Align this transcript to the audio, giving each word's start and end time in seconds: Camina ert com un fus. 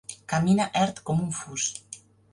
Camina 0.31 0.65
ert 0.85 1.03
com 1.11 1.23
un 1.27 1.31
fus. 1.41 1.71